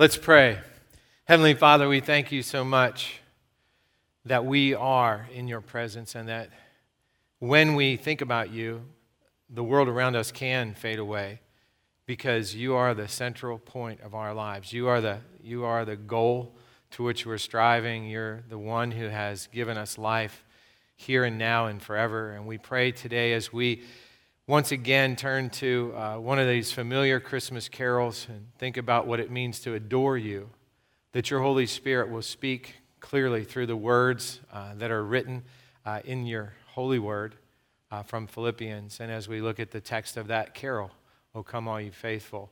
[0.00, 0.56] Let's pray.
[1.26, 3.20] Heavenly Father, we thank you so much
[4.24, 6.48] that we are in your presence and that
[7.38, 8.80] when we think about you,
[9.50, 11.40] the world around us can fade away
[12.06, 14.72] because you are the central point of our lives.
[14.72, 16.56] You are the, you are the goal
[16.92, 18.08] to which we're striving.
[18.08, 20.46] You're the one who has given us life
[20.96, 22.30] here and now and forever.
[22.30, 23.82] And we pray today as we
[24.50, 29.20] once again turn to uh, one of these familiar Christmas carols and think about what
[29.20, 30.50] it means to adore you,
[31.12, 35.44] that your Holy Spirit will speak clearly through the words uh, that are written
[35.86, 37.36] uh, in your holy word
[37.92, 38.98] uh, from Philippians.
[38.98, 40.90] And as we look at the text of that carol,
[41.32, 42.50] O come, all you faithful.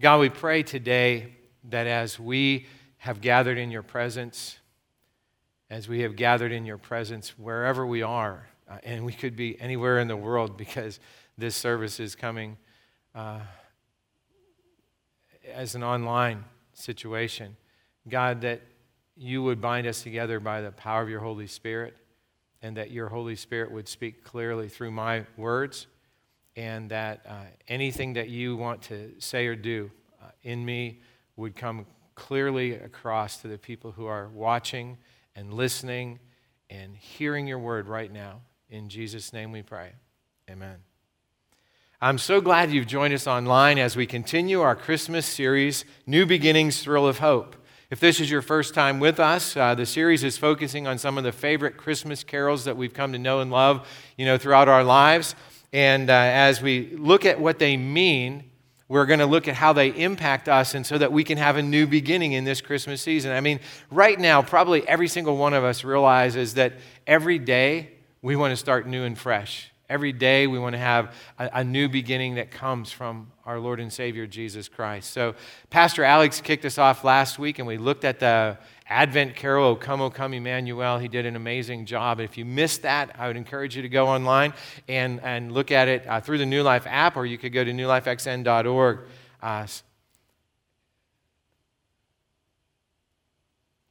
[0.00, 1.32] God, we pray today
[1.70, 2.66] that as we
[2.98, 4.58] have gathered in your presence,
[5.70, 9.60] as we have gathered in your presence wherever we are, uh, and we could be
[9.60, 11.00] anywhere in the world because
[11.38, 12.56] this service is coming
[13.14, 13.40] uh,
[15.52, 17.56] as an online situation.
[18.08, 18.62] God, that
[19.16, 21.96] you would bind us together by the power of your Holy Spirit,
[22.62, 25.86] and that your Holy Spirit would speak clearly through my words,
[26.56, 29.90] and that uh, anything that you want to say or do
[30.22, 31.00] uh, in me
[31.36, 34.96] would come clearly across to the people who are watching
[35.34, 36.18] and listening
[36.70, 38.40] and hearing your word right now.
[38.68, 39.92] In Jesus' name we pray.
[40.50, 40.78] Amen.
[42.00, 46.82] I'm so glad you've joined us online as we continue our Christmas series, New Beginnings
[46.82, 47.54] Thrill of Hope.
[47.90, 51.16] If this is your first time with us, uh, the series is focusing on some
[51.16, 53.86] of the favorite Christmas carols that we've come to know and love,
[54.16, 55.36] you know, throughout our lives.
[55.72, 58.50] And uh, as we look at what they mean,
[58.88, 61.56] we're going to look at how they impact us and so that we can have
[61.56, 63.30] a new beginning in this Christmas season.
[63.30, 63.60] I mean,
[63.92, 66.72] right now, probably every single one of us realizes that
[67.06, 67.90] every day
[68.26, 69.70] we want to start new and fresh.
[69.88, 73.78] Every day we want to have a, a, new beginning that comes from our Lord
[73.78, 75.12] and Savior Jesus Christ.
[75.12, 75.36] So,
[75.70, 79.76] Pastor Alex kicked us off last week and we looked at the Advent carol, O
[79.76, 80.98] Come, O Come, Emmanuel.
[80.98, 82.18] He did an amazing job.
[82.18, 84.54] If you missed that, I would encourage you to go online
[84.88, 87.62] and, and look at it uh, through the New Life app, or you could go
[87.62, 88.98] to newlifexn.org.
[89.40, 89.66] Uh,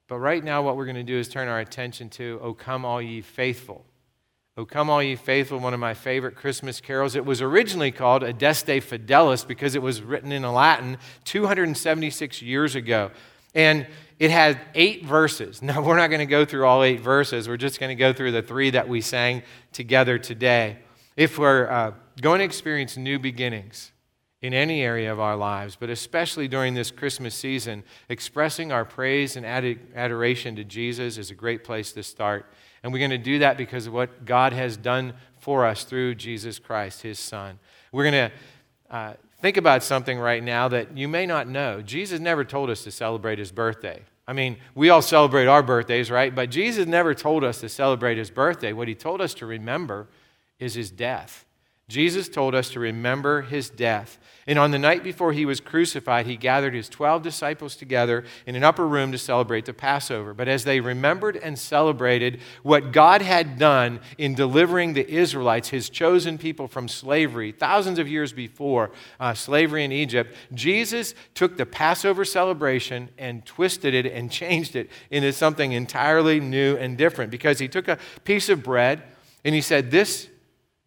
[0.09, 2.83] but right now, what we're going to do is turn our attention to, O come,
[2.83, 3.85] all ye faithful.
[4.57, 7.13] O come, all ye faithful, one of my favorite Christmas carols.
[7.13, 13.11] It was originally called Adeste Fideles because it was written in Latin 276 years ago.
[13.53, 13.85] And
[14.17, 15.61] it had eight verses.
[15.61, 17.49] Now, we're not going to go through all eight verses.
[17.49, 19.43] We're just going to go through the three that we sang
[19.73, 20.77] together today.
[21.17, 21.91] If we're uh,
[22.21, 23.91] going to experience new beginnings
[24.45, 29.35] in any area of our lives, but especially during this Christmas season, expressing our praise
[29.35, 32.45] and adoration to Jesus is a great place to start.
[32.83, 36.15] And we're going to do that because of what God has done for us through
[36.15, 37.57] Jesus Christ, his Son.
[37.91, 41.81] We're going to uh, think about something right now that you may not know.
[41.81, 44.03] Jesus never told us to celebrate his birthday.
[44.27, 46.33] I mean, we all celebrate our birthdays, right?
[46.33, 48.73] But Jesus never told us to celebrate his birthday.
[48.73, 50.07] What he told us to remember
[50.59, 51.44] is his death.
[51.87, 54.17] Jesus told us to remember his death.
[54.47, 58.55] And on the night before he was crucified, he gathered his 12 disciples together in
[58.55, 60.33] an upper room to celebrate the Passover.
[60.33, 65.89] But as they remembered and celebrated what God had done in delivering the Israelites, his
[65.89, 71.65] chosen people, from slavery, thousands of years before uh, slavery in Egypt, Jesus took the
[71.65, 77.59] Passover celebration and twisted it and changed it into something entirely new and different because
[77.59, 79.03] he took a piece of bread
[79.43, 80.29] and he said, This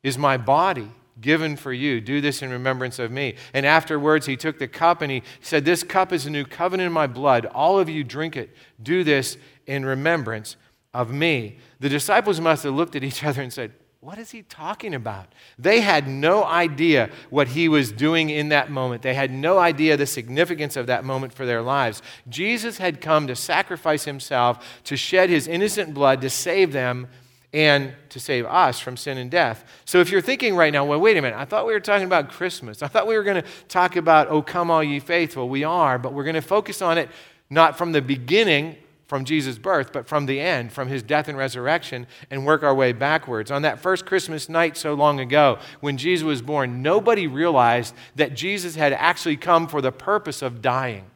[0.02, 2.00] is my body given for you.
[2.00, 3.34] Do this in remembrance of me.
[3.52, 6.86] And afterwards, he took the cup and he said, This cup is a new covenant
[6.86, 7.46] in my blood.
[7.46, 8.54] All of you drink it.
[8.82, 9.36] Do this
[9.66, 10.56] in remembrance
[10.94, 11.58] of me.
[11.80, 15.32] The disciples must have looked at each other and said, What is he talking about?
[15.58, 19.02] They had no idea what he was doing in that moment.
[19.02, 22.00] They had no idea the significance of that moment for their lives.
[22.28, 27.08] Jesus had come to sacrifice himself, to shed his innocent blood, to save them
[27.52, 29.64] and to save us from sin and death.
[29.84, 32.06] So if you're thinking right now, well, wait a minute, I thought we were talking
[32.06, 32.82] about Christmas.
[32.82, 35.48] I thought we were going to talk about, oh, come all ye faithful.
[35.48, 37.08] We are, but we're going to focus on it
[37.48, 41.38] not from the beginning, from Jesus' birth, but from the end, from his death and
[41.38, 43.50] resurrection, and work our way backwards.
[43.50, 48.34] On that first Christmas night so long ago, when Jesus was born, nobody realized that
[48.34, 51.06] Jesus had actually come for the purpose of dying.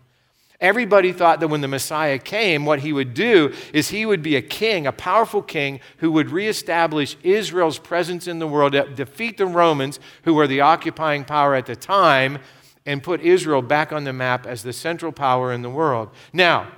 [0.63, 4.37] Everybody thought that when the Messiah came, what he would do is he would be
[4.37, 9.47] a king, a powerful king, who would reestablish Israel's presence in the world, defeat the
[9.47, 12.39] Romans, who were the occupying power at the time,
[12.87, 16.11] and put Israel back on the map as the central power in the world.
[16.33, 16.71] Now,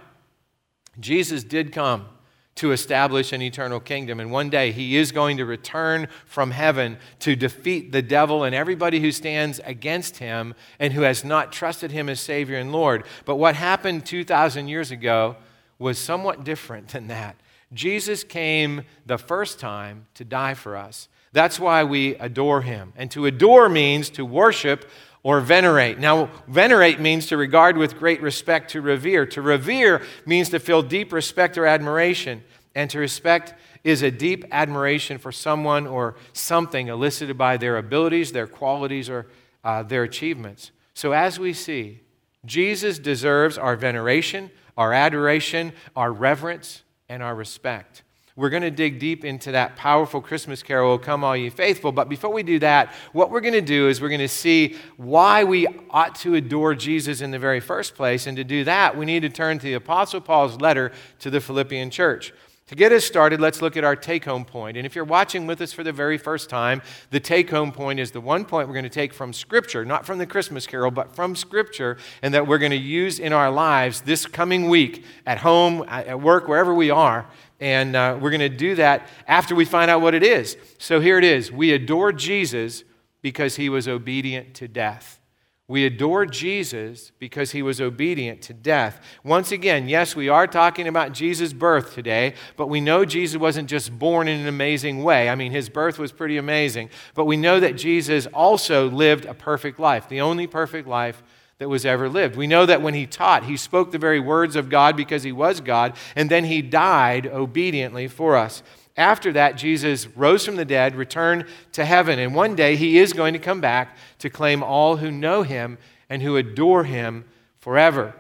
[0.99, 2.07] Jesus did come
[2.57, 4.21] to establish an eternal kingdom.
[4.21, 8.55] And one day he is going to return from heaven to defeat the devil and
[8.55, 13.05] everybody who stands against him and who has not trusted him as Savior and Lord.
[13.25, 15.37] But what happened 2,000 years ago
[15.79, 17.37] was somewhat different than that.
[17.73, 21.09] Jesus came the first time to die for us.
[21.33, 22.93] That's why we adore him.
[22.95, 24.89] And to adore means to worship
[25.25, 25.99] or venerate.
[25.99, 29.27] Now, venerate means to regard with great respect, to revere.
[29.27, 32.45] To revere means to feel deep respect or admiration.
[32.75, 38.33] And to respect is a deep admiration for someone or something elicited by their abilities,
[38.33, 39.27] their qualities, or
[39.65, 40.71] uh, their achievements.
[40.93, 42.01] So, as we see,
[42.45, 48.04] Jesus deserves our veneration, our adoration, our reverence, and our respect.
[48.37, 51.93] We're going to dig deep into that powerful Christmas carol, oh, Come All Ye Faithful.
[51.93, 54.77] But before we do that, what we're going to do is we're going to see
[54.97, 58.27] why we ought to adore Jesus in the very first place.
[58.27, 60.91] And to do that, we need to turn to the Apostle Paul's letter
[61.21, 62.33] to the Philippian church.
[62.69, 64.79] To get us started, let's look at our take home point.
[64.79, 68.01] And if you're watching with us for the very first time, the take home point
[68.01, 70.91] is the one point we're going to take from Scripture, not from the Christmas carol,
[70.91, 75.05] but from Scripture, and that we're going to use in our lives this coming week,
[75.27, 77.27] at home, at work, wherever we are,
[77.65, 80.59] and uh, we're going to do that after we find out what it is.
[80.77, 82.85] So here it is We adore Jesus
[83.23, 85.19] because he was obedient to death.
[85.67, 89.01] We adore Jesus because he was obedient to death.
[89.25, 93.71] Once again, yes, we are talking about Jesus' birth today, but we know Jesus wasn't
[93.71, 95.31] just born in an amazing way.
[95.31, 99.33] I mean, his birth was pretty amazing, but we know that Jesus also lived a
[99.33, 101.23] perfect life, the only perfect life
[101.65, 102.37] that was ever lived.
[102.37, 105.33] We know that when he taught, he spoke the very words of God because he
[105.33, 108.63] was God, and then he died obediently for us.
[108.99, 113.15] After that, Jesus rose from the dead, returned to heaven, and one day he is
[113.15, 115.79] going to come back to claim all who know him
[116.11, 117.25] and who adore him
[117.57, 118.15] forever.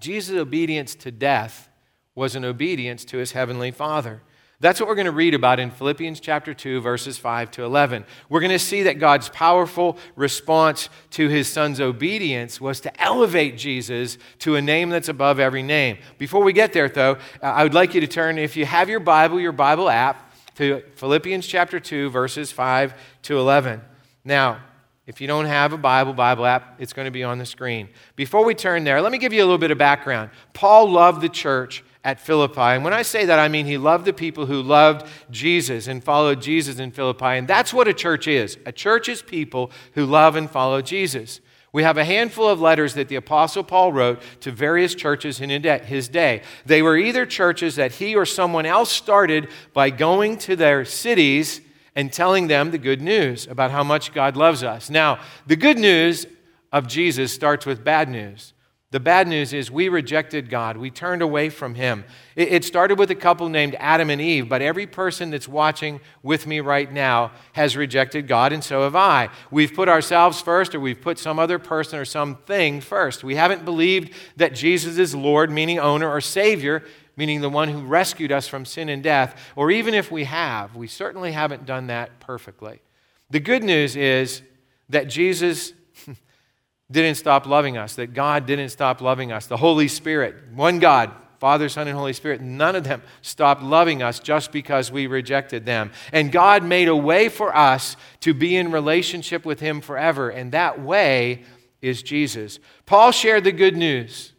[0.00, 1.68] Jesus' obedience to death
[2.16, 4.22] was an obedience to his heavenly Father.
[4.64, 8.06] That's what we're going to read about in Philippians chapter 2, verses 5 to 11.
[8.30, 13.58] We're going to see that God's powerful response to his son's obedience was to elevate
[13.58, 15.98] Jesus to a name that's above every name.
[16.16, 19.00] Before we get there, though, I would like you to turn, if you have your
[19.00, 22.94] Bible, your Bible app, to Philippians chapter 2, verses 5
[23.24, 23.82] to 11.
[24.24, 24.62] Now,
[25.06, 27.90] if you don't have a Bible, Bible app, it's going to be on the screen.
[28.16, 30.30] Before we turn there, let me give you a little bit of background.
[30.54, 32.60] Paul loved the church at Philippi.
[32.60, 36.04] And when I say that, I mean he loved the people who loved Jesus and
[36.04, 37.24] followed Jesus in Philippi.
[37.24, 41.40] And that's what a church is a church is people who love and follow Jesus.
[41.72, 45.50] We have a handful of letters that the Apostle Paul wrote to various churches in
[45.50, 46.42] his day.
[46.64, 51.60] They were either churches that he or someone else started by going to their cities
[51.96, 54.88] and telling them the good news about how much God loves us.
[54.88, 55.18] Now,
[55.48, 56.28] the good news
[56.72, 58.53] of Jesus starts with bad news.
[58.94, 60.76] The bad news is we rejected God.
[60.76, 62.04] We turned away from Him.
[62.36, 66.46] It started with a couple named Adam and Eve, but every person that's watching with
[66.46, 69.30] me right now has rejected God, and so have I.
[69.50, 73.24] We've put ourselves first, or we've put some other person or something first.
[73.24, 76.84] We haven't believed that Jesus is Lord, meaning owner, or Savior,
[77.16, 79.36] meaning the one who rescued us from sin and death.
[79.56, 82.80] Or even if we have, we certainly haven't done that perfectly.
[83.28, 84.42] The good news is
[84.88, 85.72] that Jesus
[86.90, 89.46] didn't stop loving us, that God didn't stop loving us.
[89.46, 94.02] The Holy Spirit, one God, Father, Son, and Holy Spirit, none of them stopped loving
[94.02, 95.92] us just because we rejected them.
[96.12, 100.52] And God made a way for us to be in relationship with Him forever, and
[100.52, 101.44] that way
[101.80, 102.58] is Jesus.
[102.86, 104.33] Paul shared the good news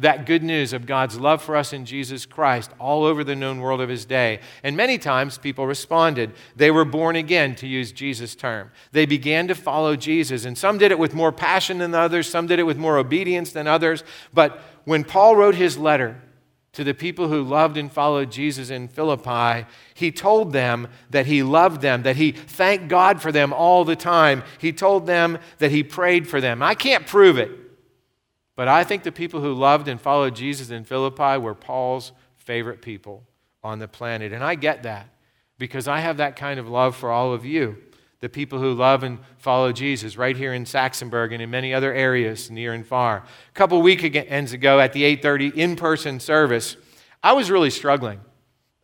[0.00, 3.60] that good news of God's love for us in Jesus Christ all over the known
[3.60, 4.40] world of his day.
[4.62, 6.32] And many times people responded.
[6.56, 8.70] They were born again, to use Jesus' term.
[8.92, 12.46] They began to follow Jesus, and some did it with more passion than others, some
[12.46, 14.02] did it with more obedience than others.
[14.34, 16.20] But when Paul wrote his letter,
[16.72, 21.42] to the people who loved and followed Jesus in Philippi, he told them that he
[21.42, 24.44] loved them, that he thanked God for them all the time.
[24.58, 26.62] He told them that he prayed for them.
[26.62, 27.50] I can't prove it,
[28.60, 32.82] but I think the people who loved and followed Jesus in Philippi were Paul's favorite
[32.82, 33.24] people
[33.64, 34.34] on the planet.
[34.34, 35.08] And I get that
[35.56, 37.78] because I have that kind of love for all of you,
[38.20, 41.94] the people who love and follow Jesus right here in Saxonburg and in many other
[41.94, 43.24] areas near and far.
[43.48, 46.76] A couple weekends ago at the 8:30 in-person service,
[47.22, 48.20] I was really struggling.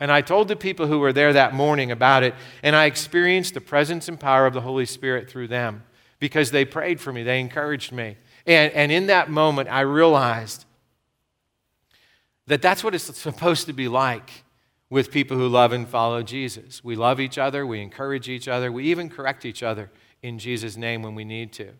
[0.00, 3.52] And I told the people who were there that morning about it, and I experienced
[3.52, 5.82] the presence and power of the Holy Spirit through them
[6.18, 8.16] because they prayed for me, they encouraged me.
[8.46, 10.64] And, and in that moment, I realized
[12.46, 14.30] that that's what it's supposed to be like
[14.88, 16.84] with people who love and follow Jesus.
[16.84, 19.90] We love each other, we encourage each other, we even correct each other
[20.22, 21.72] in Jesus' name when we need to.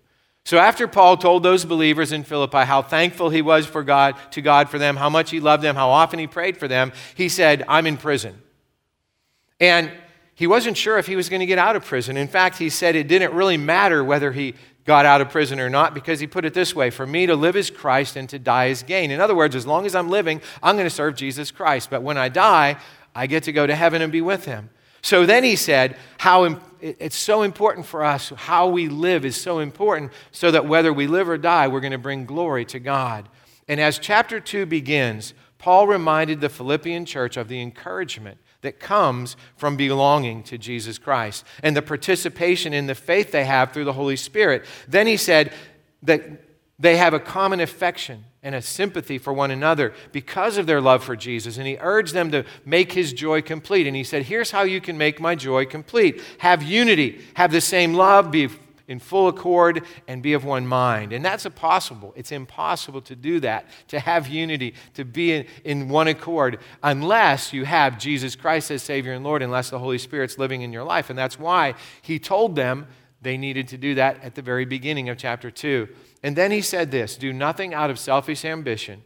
[0.45, 4.41] So after Paul told those believers in Philippi how thankful he was for God to
[4.41, 7.29] God for them, how much he loved them, how often he prayed for them, he
[7.29, 8.41] said, "I'm in prison."
[9.59, 9.91] And
[10.35, 12.17] he wasn't sure if he was going to get out of prison.
[12.17, 14.55] In fact, he said it didn't really matter whether he
[14.87, 17.35] got out of prison or not because he put it this way For me to
[17.35, 19.11] live is Christ and to die is gain.
[19.11, 21.91] In other words, as long as I'm living, I'm going to serve Jesus Christ.
[21.91, 22.79] But when I die,
[23.15, 24.71] I get to go to heaven and be with him.
[25.03, 29.61] So then he said, how it's so important for us, how we live is so
[29.61, 33.29] important, so that whether we live or die, we're going to bring glory to God.
[33.69, 39.37] And as chapter 2 begins, Paul reminded the Philippian church of the encouragement that comes
[39.57, 43.93] from belonging to Jesus Christ and the participation in the faith they have through the
[43.93, 44.65] Holy Spirit.
[44.89, 45.53] Then he said
[46.03, 46.23] that
[46.79, 51.03] they have a common affection and a sympathy for one another because of their love
[51.03, 51.57] for Jesus.
[51.57, 53.87] And he urged them to make his joy complete.
[53.87, 57.61] And he said, Here's how you can make my joy complete have unity, have the
[57.61, 58.49] same love, be
[58.89, 61.13] in full accord, and be of one mind.
[61.13, 62.13] And that's impossible.
[62.17, 67.53] It's impossible to do that, to have unity, to be in, in one accord, unless
[67.53, 70.85] you have Jesus Christ as Savior and Lord, unless the Holy Spirit's living in your
[70.85, 71.11] life.
[71.11, 72.87] And that's why he told them
[73.23, 75.89] they needed to do that at the very beginning of chapter 2.
[76.23, 79.03] And then he said this Do nothing out of selfish ambition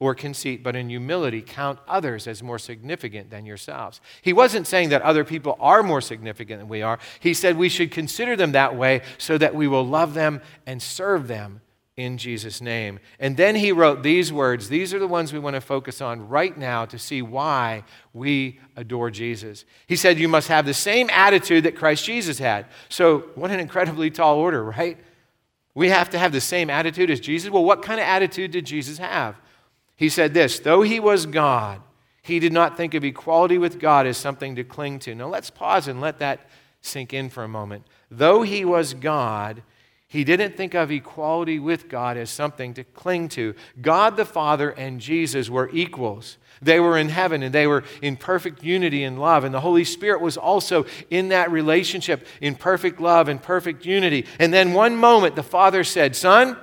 [0.00, 4.00] or conceit, but in humility count others as more significant than yourselves.
[4.22, 6.98] He wasn't saying that other people are more significant than we are.
[7.20, 10.82] He said we should consider them that way so that we will love them and
[10.82, 11.60] serve them
[11.96, 12.98] in Jesus' name.
[13.20, 14.68] And then he wrote these words.
[14.68, 18.58] These are the ones we want to focus on right now to see why we
[18.76, 19.64] adore Jesus.
[19.86, 22.66] He said, You must have the same attitude that Christ Jesus had.
[22.88, 24.98] So, what an incredibly tall order, right?
[25.74, 27.50] We have to have the same attitude as Jesus.
[27.50, 29.36] Well, what kind of attitude did Jesus have?
[29.96, 31.80] He said this though he was God,
[32.22, 35.14] he did not think of equality with God as something to cling to.
[35.14, 36.48] Now let's pause and let that
[36.80, 37.86] sink in for a moment.
[38.10, 39.62] Though he was God,
[40.06, 43.54] he didn't think of equality with God as something to cling to.
[43.80, 46.38] God the Father and Jesus were equals.
[46.62, 49.44] They were in heaven and they were in perfect unity and love.
[49.44, 54.26] And the Holy Spirit was also in that relationship in perfect love and perfect unity.
[54.38, 56.56] And then one moment the Father said, Son,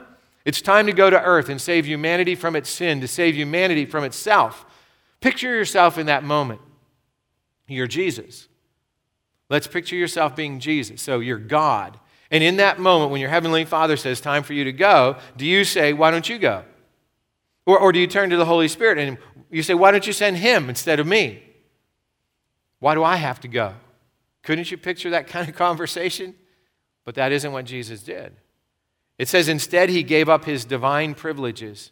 [0.46, 3.86] it's time to go to earth and save humanity from its sin, to save humanity
[3.86, 4.66] from itself.
[5.20, 6.62] Picture yourself in that moment.
[7.68, 8.48] You're Jesus.
[9.50, 11.02] Let's picture yourself being Jesus.
[11.02, 12.00] So you're God.
[12.32, 15.46] And in that moment, when your Heavenly Father says, Time for you to go, do
[15.46, 16.64] you say, Why don't you go?
[17.66, 19.18] Or, or do you turn to the Holy Spirit and
[19.50, 21.44] you say, Why don't you send him instead of me?
[22.80, 23.76] Why do I have to go?
[24.44, 26.36] Couldn't you picture that kind of conversation?
[27.06, 28.34] But that isn't what Jesus did.
[29.22, 31.92] It says, Instead, he gave up his divine privileges,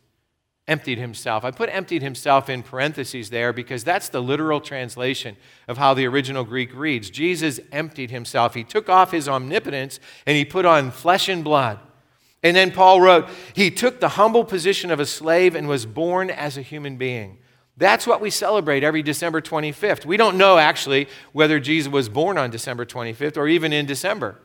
[0.67, 1.45] emptied himself.
[1.45, 6.07] I put emptied himself in parentheses there because that's the literal translation of how the
[6.07, 7.11] original Greek reads.
[7.11, 8.55] Jesus emptied himself.
[8.55, 11.77] He took off his omnipotence and he put on flesh and blood.
[12.41, 16.31] And then Paul wrote, He took the humble position of a slave and was born
[16.31, 17.37] as a human being.
[17.77, 20.03] That's what we celebrate every December 25th.
[20.03, 24.39] We don't know actually whether Jesus was born on December 25th or even in December.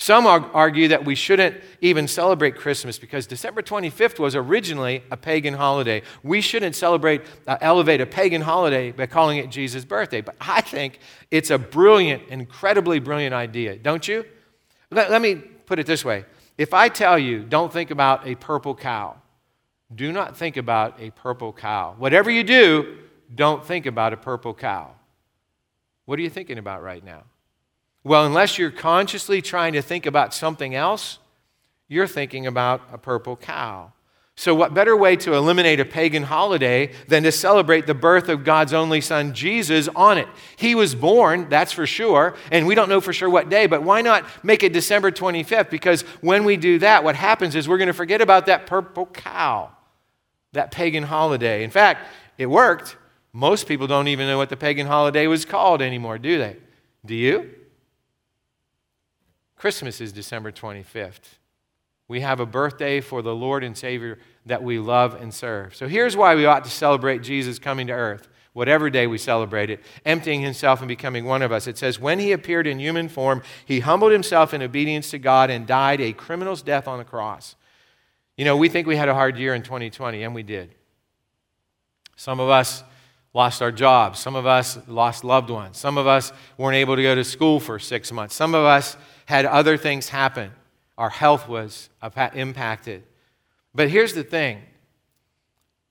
[0.00, 5.52] Some argue that we shouldn't even celebrate Christmas because December 25th was originally a pagan
[5.52, 6.00] holiday.
[6.22, 10.22] We shouldn't celebrate, uh, elevate a pagan holiday by calling it Jesus' birthday.
[10.22, 14.24] But I think it's a brilliant, incredibly brilliant idea, don't you?
[14.90, 16.24] Let, let me put it this way
[16.56, 19.16] if I tell you, don't think about a purple cow,
[19.94, 21.94] do not think about a purple cow.
[21.98, 22.96] Whatever you do,
[23.34, 24.92] don't think about a purple cow.
[26.06, 27.24] What are you thinking about right now?
[28.02, 31.18] Well, unless you're consciously trying to think about something else,
[31.88, 33.92] you're thinking about a purple cow.
[34.36, 38.42] So, what better way to eliminate a pagan holiday than to celebrate the birth of
[38.42, 40.28] God's only Son, Jesus, on it?
[40.56, 43.82] He was born, that's for sure, and we don't know for sure what day, but
[43.82, 45.68] why not make it December 25th?
[45.68, 49.04] Because when we do that, what happens is we're going to forget about that purple
[49.04, 49.72] cow,
[50.52, 51.62] that pagan holiday.
[51.62, 52.96] In fact, it worked.
[53.34, 56.56] Most people don't even know what the pagan holiday was called anymore, do they?
[57.04, 57.59] Do you?
[59.60, 61.36] Christmas is December 25th.
[62.08, 65.76] We have a birthday for the Lord and Savior that we love and serve.
[65.76, 69.68] So here's why we ought to celebrate Jesus coming to earth, whatever day we celebrate
[69.68, 71.66] it, emptying himself and becoming one of us.
[71.66, 75.50] It says, When he appeared in human form, he humbled himself in obedience to God
[75.50, 77.54] and died a criminal's death on the cross.
[78.38, 80.74] You know, we think we had a hard year in 2020, and we did.
[82.16, 82.82] Some of us
[83.34, 84.20] lost our jobs.
[84.20, 85.76] Some of us lost loved ones.
[85.76, 88.34] Some of us weren't able to go to school for six months.
[88.34, 88.96] Some of us
[89.30, 90.52] had other things happen
[91.00, 91.88] our health was
[92.34, 93.02] impacted.
[93.74, 94.60] But here's the thing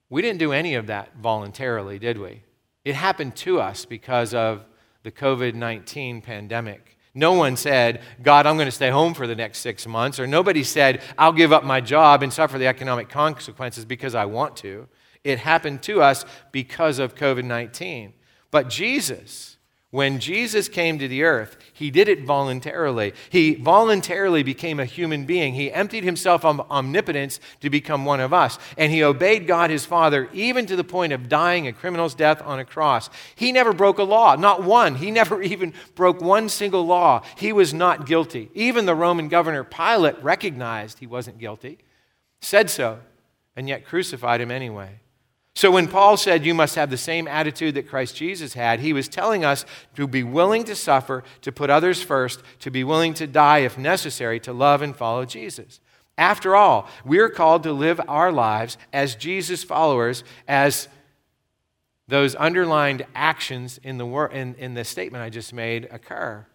[0.07, 2.43] we didn't do any of that voluntarily, did we?
[2.85, 4.65] It happened to us because of
[5.01, 6.95] the COVID 19 pandemic.
[7.15, 10.19] No one said, God, I'm going to stay home for the next six months.
[10.19, 14.25] Or nobody said, I'll give up my job and suffer the economic consequences because I
[14.25, 14.87] want to.
[15.23, 18.13] It happened to us because of COVID 19.
[18.51, 19.57] But Jesus,
[19.91, 23.11] when Jesus came to the earth, he did it voluntarily.
[23.31, 25.55] He voluntarily became a human being.
[25.55, 28.59] He emptied himself of omnipotence to become one of us.
[28.77, 32.39] And he obeyed God his Father even to the point of dying a criminal's death
[32.43, 33.09] on a cross.
[33.33, 34.93] He never broke a law, not one.
[34.93, 37.23] He never even broke one single law.
[37.37, 38.51] He was not guilty.
[38.53, 41.79] Even the Roman governor Pilate recognized he wasn't guilty,
[42.41, 42.99] said so,
[43.55, 44.99] and yet crucified him anyway.
[45.59, 48.93] So when Paul said you must have the same attitude that Christ Jesus had, he
[48.93, 49.65] was telling us
[49.97, 53.77] to be willing to suffer, to put others first, to be willing to die if
[53.77, 55.81] necessary, to love and follow Jesus.
[56.17, 60.87] After all, we are called to live our lives as Jesus followers, as
[62.07, 66.47] those underlined actions in the, wor- in, in the statement I just made occur.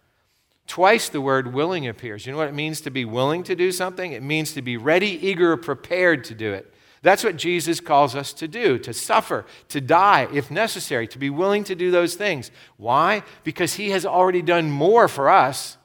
[0.65, 2.25] Twice the word willing appears.
[2.25, 4.13] You know what it means to be willing to do something?
[4.13, 6.71] It means to be ready, eager, prepared to do it.
[7.05, 11.29] That's what Jesus calls us to do to suffer, to die if necessary, to be
[11.29, 12.49] willing to do those things.
[12.77, 13.21] Why?
[13.43, 15.77] Because he has already done more for us.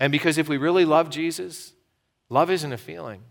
[0.00, 1.74] And because if we really love Jesus,
[2.28, 3.22] love isn't a feeling,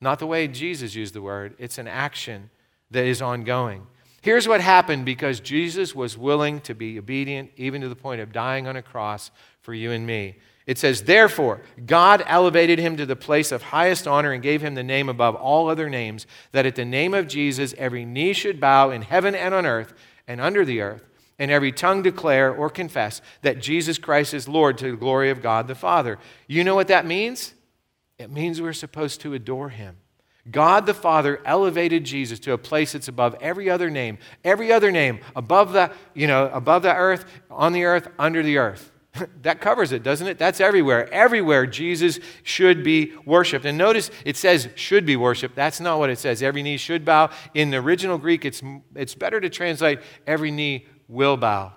[0.00, 2.48] not the way Jesus used the word, it's an action
[2.90, 3.86] that is ongoing.
[4.22, 8.32] Here's what happened because Jesus was willing to be obedient, even to the point of
[8.32, 9.30] dying on a cross
[9.60, 10.36] for you and me.
[10.66, 14.74] It says, Therefore, God elevated him to the place of highest honor and gave him
[14.74, 18.60] the name above all other names, that at the name of Jesus every knee should
[18.60, 19.94] bow in heaven and on earth
[20.28, 21.02] and under the earth,
[21.38, 25.42] and every tongue declare or confess that Jesus Christ is Lord to the glory of
[25.42, 26.18] God the Father.
[26.46, 27.54] You know what that means?
[28.18, 29.96] It means we're supposed to adore him.
[30.50, 34.90] God the Father elevated Jesus to a place that's above every other name, every other
[34.90, 38.92] name, above the, you know, above the earth, on the earth, under the earth.
[39.42, 40.38] that covers it, doesn't it?
[40.38, 41.12] That's everywhere.
[41.12, 43.64] Everywhere Jesus should be worshiped.
[43.64, 45.56] And notice it says should be worshiped.
[45.56, 46.42] That's not what it says.
[46.42, 47.30] Every knee should bow.
[47.54, 48.62] In the original Greek, it's,
[48.94, 51.72] it's better to translate every knee will bow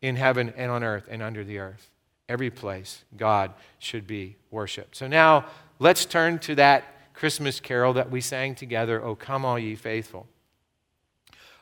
[0.00, 1.90] in heaven and on earth and under the earth.
[2.28, 4.96] Every place God should be worshiped.
[4.96, 5.46] So now
[5.78, 10.28] let's turn to that Christmas carol that we sang together, O come all ye faithful.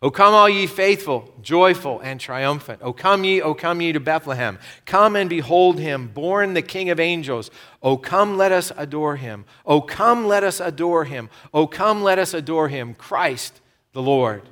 [0.02, 2.80] O come, all ye faithful, joyful, and triumphant.
[2.82, 4.59] O come ye, O come ye to Bethlehem.
[4.85, 7.50] Come and behold him, born the King of angels.
[7.82, 9.46] O come, let us adore him.
[9.64, 11.30] O come, let us adore him.
[11.54, 13.61] O come, let us adore him, Christ
[13.94, 14.42] the Lord.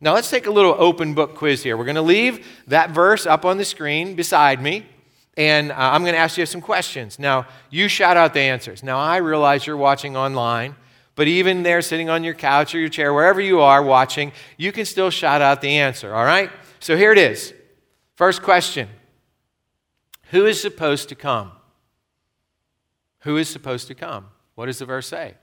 [0.00, 1.76] Now let's take a little open book quiz here.
[1.76, 4.86] We're going to leave that verse up on the screen beside me,
[5.36, 7.18] and uh, I'm going to ask you some questions.
[7.18, 8.82] Now, you shout out the answers.
[8.82, 10.76] Now, I realize you're watching online.
[11.16, 14.72] But even there, sitting on your couch or your chair, wherever you are watching, you
[14.72, 16.50] can still shout out the answer, all right?
[16.80, 17.54] So here it is.
[18.16, 18.88] First question
[20.30, 21.52] Who is supposed to come?
[23.20, 24.26] Who is supposed to come?
[24.54, 25.34] What does the verse say?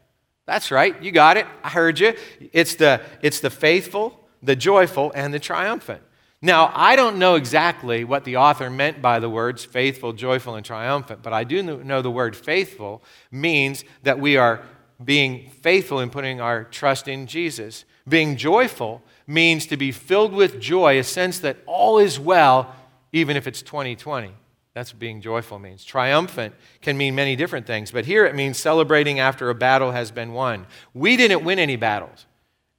[0.45, 1.45] That's right, you got it.
[1.63, 2.13] I heard you.
[2.51, 6.01] It's the, it's the faithful, the joyful, and the triumphant.
[6.41, 10.65] Now, I don't know exactly what the author meant by the words faithful, joyful, and
[10.65, 14.63] triumphant, but I do know the word faithful means that we are
[15.03, 17.85] being faithful in putting our trust in Jesus.
[18.07, 22.75] Being joyful means to be filled with joy, a sense that all is well,
[23.11, 24.31] even if it's 2020.
[24.73, 25.83] That's what being joyful means.
[25.83, 30.11] Triumphant can mean many different things, but here it means celebrating after a battle has
[30.11, 30.65] been won.
[30.93, 32.25] We didn't win any battles,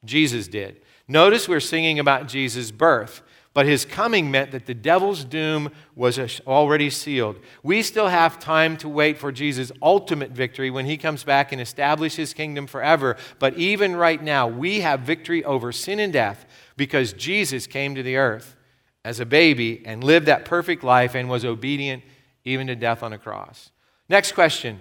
[0.04, 0.80] Jesus did.
[1.06, 3.22] Notice we're singing about Jesus' birth.
[3.54, 7.38] But his coming meant that the devil's doom was already sealed.
[7.62, 11.60] We still have time to wait for Jesus' ultimate victory when he comes back and
[11.60, 13.16] establishes his kingdom forever.
[13.38, 18.02] But even right now, we have victory over sin and death because Jesus came to
[18.02, 18.56] the earth
[19.04, 22.02] as a baby and lived that perfect life and was obedient
[22.44, 23.70] even to death on a cross.
[24.08, 24.80] Next question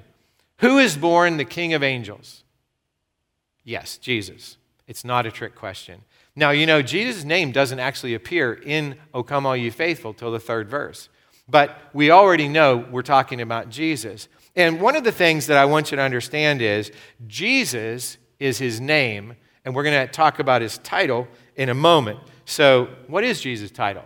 [0.57, 2.43] Who is born the King of angels?
[3.63, 4.57] Yes, Jesus.
[4.87, 6.01] It's not a trick question.
[6.35, 10.31] Now, you know, Jesus' name doesn't actually appear in O Come All You Faithful till
[10.31, 11.09] the third verse.
[11.47, 14.29] But we already know we're talking about Jesus.
[14.55, 16.91] And one of the things that I want you to understand is
[17.27, 22.19] Jesus is his name, and we're going to talk about his title in a moment.
[22.45, 24.03] So, what is Jesus' title?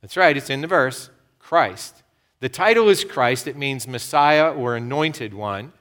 [0.00, 2.02] That's right, it's in the verse Christ.
[2.40, 5.72] The title is Christ, it means Messiah or anointed one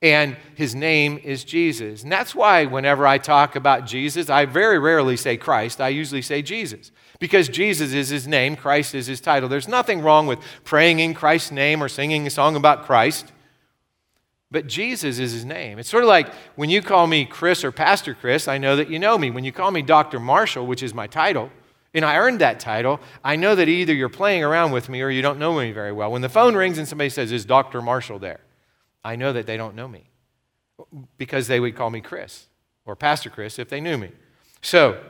[0.00, 2.02] and his name is Jesus.
[2.02, 5.80] And that's why whenever I talk about Jesus, I very rarely say Christ.
[5.80, 9.48] I usually say Jesus because Jesus is his name, Christ is his title.
[9.48, 13.32] There's nothing wrong with praying in Christ's name or singing a song about Christ,
[14.52, 15.80] but Jesus is his name.
[15.80, 18.88] It's sort of like when you call me Chris or Pastor Chris, I know that
[18.88, 19.30] you know me.
[19.30, 20.20] When you call me Dr.
[20.20, 21.50] Marshall, which is my title,
[21.92, 23.00] And I earned that title.
[23.24, 25.90] I know that either you're playing around with me or you don't know me very
[25.90, 26.12] well.
[26.12, 27.82] When the phone rings and somebody says, Is Dr.
[27.82, 28.40] Marshall there?
[29.08, 30.10] I know that they don't know me
[31.16, 32.46] because they would call me Chris
[32.84, 34.10] or Pastor Chris if they knew me.
[34.60, 35.02] So,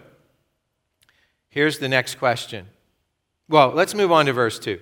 [1.49, 2.69] here's the next question.
[3.49, 4.79] Well, let's move on to verse 2.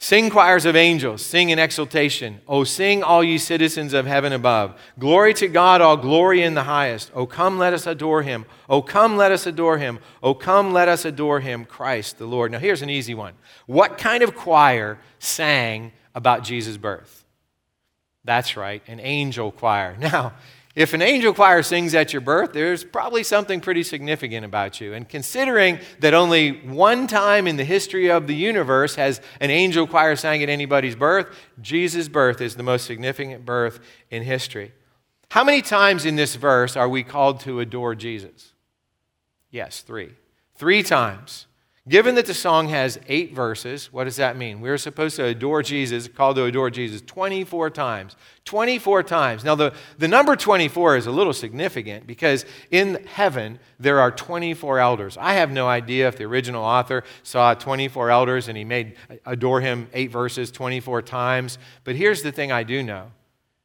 [0.00, 2.40] Sing choirs of angels, sing in exultation.
[2.48, 4.80] Oh, sing, all ye citizens of heaven above.
[4.98, 7.12] Glory to God, all glory in the highest.
[7.14, 8.46] Oh, come, let us adore him.
[8.68, 10.00] Oh, come, let us adore him.
[10.24, 12.50] Oh, come, let us adore him, Christ the Lord.
[12.50, 13.34] Now, here's an easy one.
[13.66, 17.23] What kind of choir sang about Jesus' birth?
[18.24, 19.96] That's right, an angel choir.
[20.00, 20.32] Now,
[20.74, 24.92] if an angel choir sings at your birth, there's probably something pretty significant about you.
[24.92, 29.86] And considering that only one time in the history of the universe has an angel
[29.86, 31.28] choir sang at anybody's birth,
[31.60, 33.78] Jesus' birth is the most significant birth
[34.10, 34.72] in history.
[35.30, 38.52] How many times in this verse are we called to adore Jesus?
[39.50, 40.14] Yes, three.
[40.56, 41.46] Three times.
[41.86, 44.62] Given that the song has eight verses, what does that mean?
[44.62, 48.16] We're supposed to adore Jesus, called to adore Jesus 24 times.
[48.46, 49.44] 24 times.
[49.44, 54.78] Now, the, the number 24 is a little significant because in heaven there are 24
[54.78, 55.18] elders.
[55.18, 59.60] I have no idea if the original author saw 24 elders and he made adore
[59.60, 61.58] him eight verses 24 times.
[61.84, 63.10] But here's the thing I do know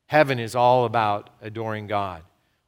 [0.07, 2.23] heaven is all about adoring God.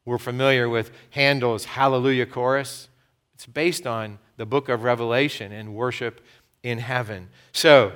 [0.06, 2.88] We're familiar with Handel's Hallelujah Chorus,
[3.34, 6.22] it's based on the book of Revelation and worship
[6.64, 7.30] in heaven.
[7.52, 7.94] So,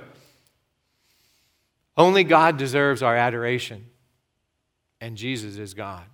[1.97, 3.85] only God deserves our adoration,
[4.99, 6.05] and Jesus is God.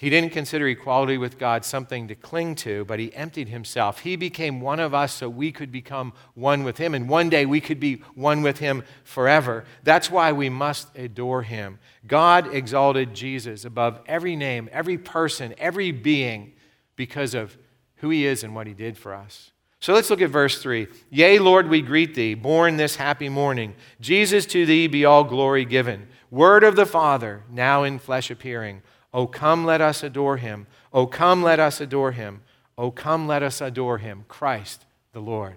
[0.00, 3.98] He didn't consider equality with God something to cling to, but he emptied himself.
[3.98, 7.44] He became one of us so we could become one with him, and one day
[7.44, 9.66] we could be one with him forever.
[9.82, 11.80] That's why we must adore him.
[12.06, 16.54] God exalted Jesus above every name, every person, every being
[16.96, 17.58] because of
[18.00, 19.50] who he is and what he did for us.
[19.78, 20.88] So let's look at verse 3.
[21.10, 23.74] Yea, Lord, we greet thee, born this happy morning.
[24.00, 26.08] Jesus, to thee be all glory given.
[26.30, 28.82] Word of the Father, now in flesh appearing.
[29.14, 30.66] O come, let us adore him.
[30.92, 32.42] O come, let us adore him.
[32.76, 35.56] O come, let us adore him, Christ the Lord.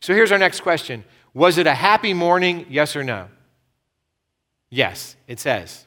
[0.00, 2.66] So here's our next question Was it a happy morning?
[2.68, 3.28] Yes or no?
[4.70, 5.86] Yes, it says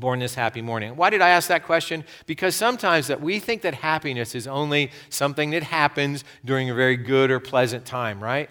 [0.00, 0.96] born this happy morning.
[0.96, 2.04] Why did I ask that question?
[2.26, 6.96] Because sometimes that we think that happiness is only something that happens during a very
[6.96, 8.50] good or pleasant time, right?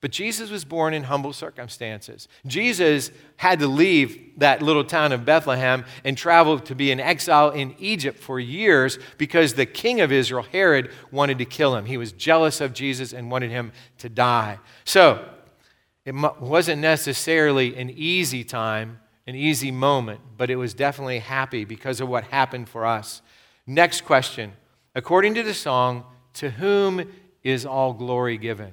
[0.00, 2.28] But Jesus was born in humble circumstances.
[2.46, 7.50] Jesus had to leave that little town of Bethlehem and travel to be in exile
[7.50, 11.86] in Egypt for years because the king of Israel, Herod, wanted to kill him.
[11.86, 14.58] He was jealous of Jesus and wanted him to die.
[14.84, 15.28] So,
[16.04, 22.00] it wasn't necessarily an easy time an easy moment, but it was definitely happy because
[22.00, 23.20] of what happened for us.
[23.66, 24.52] Next question.
[24.94, 27.06] According to the song, to whom
[27.42, 28.72] is all glory given?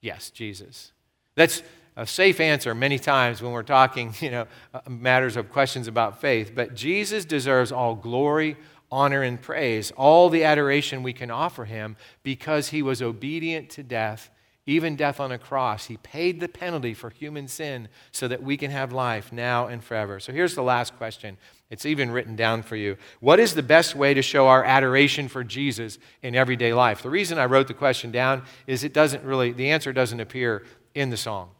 [0.00, 0.92] Yes, Jesus.
[1.34, 1.64] That's
[1.96, 6.20] a safe answer many times when we're talking, you know, uh, matters of questions about
[6.20, 8.56] faith, but Jesus deserves all glory,
[8.92, 13.82] honor and praise, all the adoration we can offer him because he was obedient to
[13.82, 14.30] death
[14.66, 15.86] even death on a cross.
[15.86, 19.82] He paid the penalty for human sin so that we can have life now and
[19.82, 20.20] forever.
[20.20, 21.36] So here's the last question.
[21.68, 22.96] It's even written down for you.
[23.20, 27.02] What is the best way to show our adoration for Jesus in everyday life?
[27.02, 30.64] The reason I wrote the question down is it doesn't really, the answer doesn't appear
[30.94, 31.50] in the song.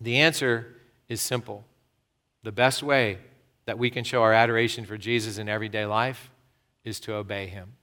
[0.00, 0.76] The answer
[1.08, 1.64] is simple.
[2.42, 3.18] The best way
[3.64, 6.30] that we can show our adoration for Jesus in everyday life
[6.84, 7.74] is to obey him.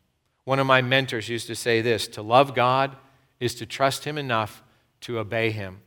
[0.50, 2.96] One of my mentors used to say this to love God
[3.40, 4.64] is to trust Him enough
[5.02, 5.82] to obey Him.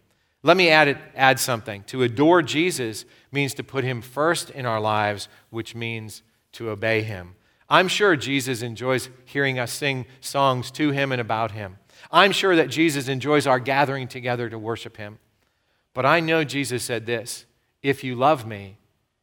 [0.45, 1.83] Let me add, it, add something.
[1.89, 6.23] To adore Jesus means to put Him first in our lives, which means
[6.53, 7.35] to obey Him.
[7.69, 11.79] I'm sure Jesus enjoys hearing us sing songs to Him and about Him.
[12.13, 15.19] I'm sure that Jesus enjoys our gathering together to worship Him.
[15.93, 17.47] But I know Jesus said this
[17.83, 18.79] If you love me,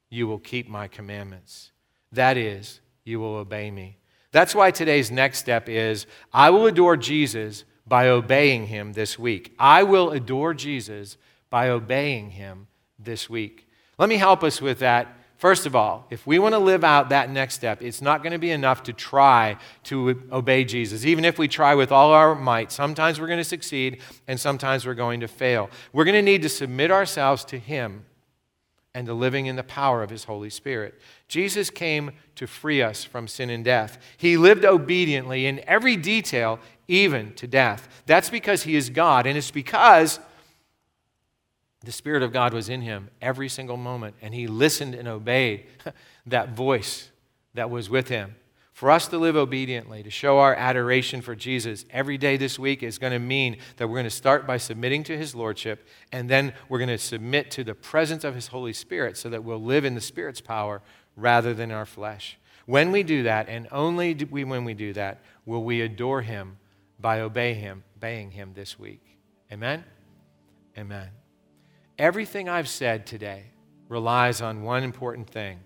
[0.10, 1.72] you will keep my commandments.
[2.12, 3.99] That is, you will obey me.
[4.32, 9.56] That's why today's next step is I will adore Jesus by obeying him this week.
[9.58, 11.18] I will adore Jesus
[11.50, 12.68] by obeying him
[13.00, 13.68] this week.
[13.98, 15.16] Let me help us with that.
[15.38, 18.34] First of all, if we want to live out that next step, it's not going
[18.34, 21.06] to be enough to try to obey Jesus.
[21.06, 24.86] Even if we try with all our might, sometimes we're going to succeed and sometimes
[24.86, 25.70] we're going to fail.
[25.94, 28.04] We're going to need to submit ourselves to Him
[28.94, 31.00] and the living in the power of His Holy Spirit.
[31.28, 33.98] Jesus came to free us from sin and death.
[34.18, 37.88] He lived obediently in every detail, even to death.
[38.06, 40.20] That's because He is God, and it's because
[41.84, 45.66] the Spirit of God was in Him every single moment, and He listened and obeyed
[46.26, 47.10] that voice
[47.54, 48.36] that was with Him.
[48.80, 52.82] For us to live obediently, to show our adoration for Jesus every day this week
[52.82, 56.30] is going to mean that we're going to start by submitting to his lordship, and
[56.30, 59.62] then we're going to submit to the presence of his Holy Spirit so that we'll
[59.62, 60.82] live in the Spirit's power
[61.18, 62.40] rather than our flesh.
[62.68, 66.58] When we do that, and only when we do that, will we adore him
[67.02, 69.18] by obey him, obeying him this week.
[69.52, 69.84] Amen?
[70.78, 71.10] Amen.
[71.98, 73.48] Everything I've said today
[73.90, 75.60] relies on one important thing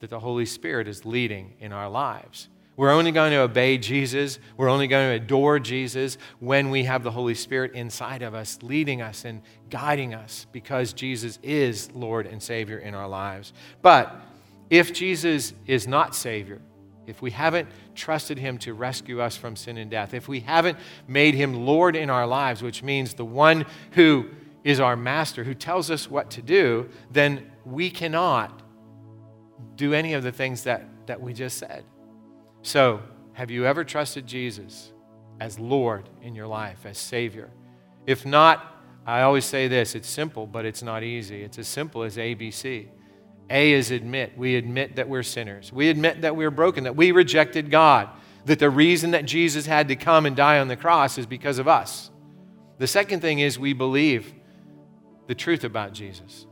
[0.00, 2.48] that the Holy Spirit is leading in our lives.
[2.76, 4.38] We're only going to obey Jesus.
[4.56, 8.58] We're only going to adore Jesus when we have the Holy Spirit inside of us,
[8.62, 13.54] leading us and guiding us because Jesus is Lord and Savior in our lives.
[13.80, 14.14] But
[14.68, 16.60] if Jesus is not Savior,
[17.06, 20.76] if we haven't trusted Him to rescue us from sin and death, if we haven't
[21.08, 24.28] made Him Lord in our lives, which means the one who
[24.64, 28.62] is our master, who tells us what to do, then we cannot
[29.76, 31.84] do any of the things that, that we just said.
[32.66, 33.00] So,
[33.34, 34.92] have you ever trusted Jesus
[35.38, 37.48] as Lord in your life, as Savior?
[38.08, 41.44] If not, I always say this it's simple, but it's not easy.
[41.44, 42.88] It's as simple as ABC.
[43.50, 44.36] A is admit.
[44.36, 45.72] We admit that we're sinners.
[45.72, 48.08] We admit that we're broken, that we rejected God,
[48.46, 51.60] that the reason that Jesus had to come and die on the cross is because
[51.60, 52.10] of us.
[52.78, 54.34] The second thing is we believe
[55.28, 56.48] the truth about Jesus,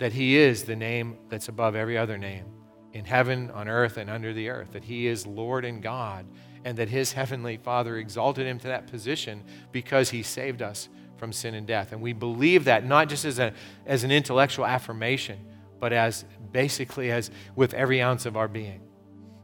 [0.00, 2.46] that He is the name that's above every other name
[2.94, 6.24] in heaven, on earth, and under the earth, that He is Lord and God,
[6.64, 11.32] and that His heavenly Father exalted Him to that position because He saved us from
[11.32, 11.92] sin and death.
[11.92, 13.52] And we believe that not just as, a,
[13.84, 15.38] as an intellectual affirmation,
[15.80, 18.80] but as basically as with every ounce of our being.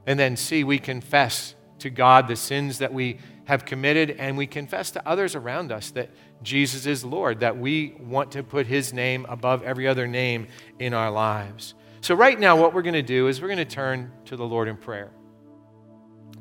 [0.06, 4.46] And then, see, we confess to God the sins that we have committed, and we
[4.46, 6.10] confess to others around us that
[6.42, 10.46] Jesus is Lord, that we want to put His name above every other name
[10.78, 11.74] in our lives.
[12.02, 14.44] So, right now, what we're going to do is we're going to turn to the
[14.44, 15.10] Lord in prayer.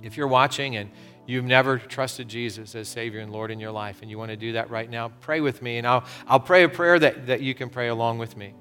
[0.01, 0.89] If you're watching and
[1.27, 4.37] you've never trusted Jesus as Savior and Lord in your life, and you want to
[4.37, 7.41] do that right now, pray with me, and I'll, I'll pray a prayer that, that
[7.41, 8.53] you can pray along with me.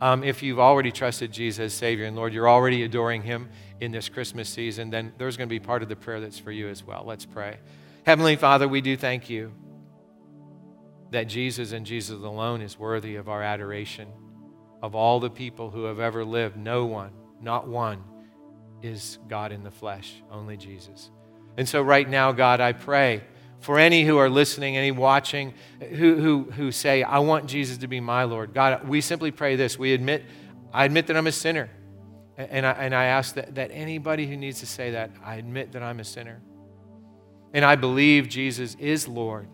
[0.00, 3.48] Um, if you've already trusted Jesus as Savior and Lord, you're already adoring Him
[3.80, 6.52] in this Christmas season, then there's going to be part of the prayer that's for
[6.52, 7.02] you as well.
[7.04, 7.58] Let's pray.
[8.06, 9.52] Heavenly Father, we do thank you
[11.10, 14.08] that Jesus and Jesus alone is worthy of our adoration.
[14.80, 17.10] Of all the people who have ever lived, no one,
[17.40, 18.04] not one,
[18.82, 21.10] is God in the flesh, only Jesus.
[21.56, 23.22] And so, right now, God, I pray
[23.60, 27.88] for any who are listening, any watching, who, who, who say, I want Jesus to
[27.88, 28.54] be my Lord.
[28.54, 29.76] God, we simply pray this.
[29.76, 30.24] We admit,
[30.72, 31.68] I admit that I'm a sinner.
[32.36, 35.72] And I, and I ask that, that anybody who needs to say that, I admit
[35.72, 36.40] that I'm a sinner.
[37.52, 39.48] And I believe Jesus is Lord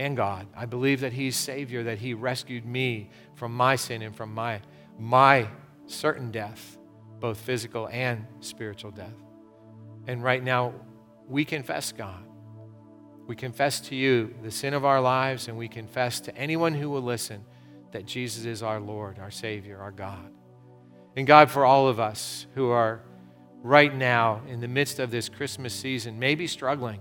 [0.00, 0.46] and God.
[0.56, 4.62] I believe that He's Savior, that He rescued me from my sin and from my,
[4.98, 5.46] my
[5.84, 6.78] certain death,
[7.20, 9.12] both physical and spiritual death.
[10.06, 10.72] And right now,
[11.28, 12.24] we confess God.
[13.26, 16.88] We confess to you the sin of our lives, and we confess to anyone who
[16.88, 17.44] will listen
[17.92, 20.32] that Jesus is our Lord, our Savior, our God.
[21.14, 23.02] And God, for all of us who are
[23.62, 27.00] right now in the midst of this Christmas season, maybe struggling,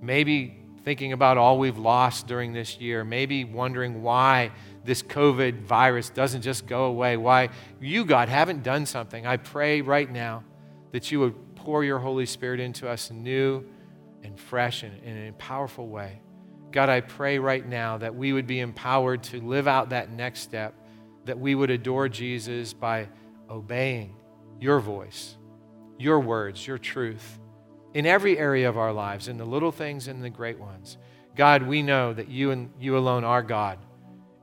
[0.00, 4.52] maybe thinking about all we've lost during this year, maybe wondering why
[4.84, 7.48] this COVID virus doesn't just go away, why
[7.80, 9.26] you, God, haven't done something.
[9.26, 10.44] I pray right now
[10.92, 13.64] that you would pour your Holy Spirit into us new
[14.22, 16.20] and fresh and, in a powerful way.
[16.70, 20.40] God, I pray right now that we would be empowered to live out that next
[20.40, 20.74] step,
[21.24, 23.08] that we would adore Jesus by
[23.48, 24.16] obeying
[24.60, 25.36] your voice,
[25.98, 27.38] your words, your truth
[27.94, 30.98] in every area of our lives, in the little things and the great ones.
[31.36, 33.78] God, we know that you and you alone are God.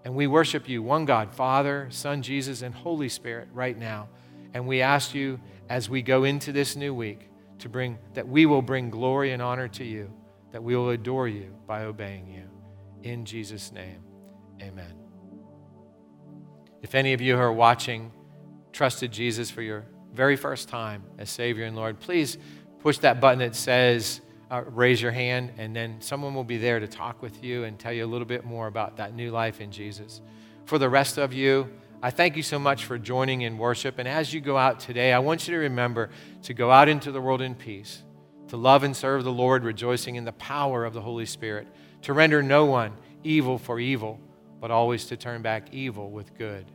[0.03, 4.09] And we worship you, one God, Father, Son, Jesus, and Holy Spirit, right now.
[4.53, 8.45] And we ask you as we go into this new week to bring that we
[8.45, 10.11] will bring glory and honor to you,
[10.51, 12.49] that we will adore you by obeying you.
[13.03, 14.03] In Jesus' name,
[14.61, 14.93] amen.
[16.81, 18.11] If any of you who are watching
[18.71, 22.37] trusted Jesus for your very first time as Savior and Lord, please
[22.81, 26.79] push that button that says uh, raise your hand, and then someone will be there
[26.79, 29.61] to talk with you and tell you a little bit more about that new life
[29.61, 30.21] in Jesus.
[30.65, 31.69] For the rest of you,
[32.03, 33.97] I thank you so much for joining in worship.
[33.97, 36.09] And as you go out today, I want you to remember
[36.43, 38.01] to go out into the world in peace,
[38.49, 41.67] to love and serve the Lord, rejoicing in the power of the Holy Spirit,
[42.01, 44.19] to render no one evil for evil,
[44.59, 46.65] but always to turn back evil with good.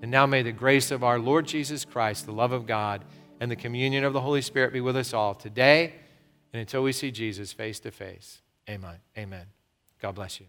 [0.00, 3.04] And now may the grace of our Lord Jesus Christ, the love of God,
[3.40, 5.94] and the communion of the Holy Spirit be with us all today
[6.52, 8.42] and until we see Jesus face to face.
[8.68, 8.96] Amen.
[9.16, 9.46] Amen.
[10.00, 10.46] God bless you.